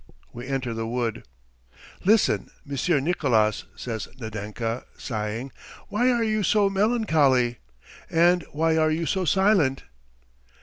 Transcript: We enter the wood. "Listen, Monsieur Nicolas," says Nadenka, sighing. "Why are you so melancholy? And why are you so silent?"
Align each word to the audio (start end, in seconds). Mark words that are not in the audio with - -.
We 0.33 0.47
enter 0.47 0.73
the 0.73 0.87
wood. 0.87 1.27
"Listen, 2.03 2.49
Monsieur 2.65 2.99
Nicolas," 2.99 3.65
says 3.75 4.07
Nadenka, 4.17 4.85
sighing. 4.97 5.51
"Why 5.89 6.09
are 6.11 6.23
you 6.23 6.41
so 6.41 6.71
melancholy? 6.71 7.59
And 8.09 8.43
why 8.51 8.77
are 8.77 8.89
you 8.89 9.05
so 9.05 9.25
silent?" 9.25 9.83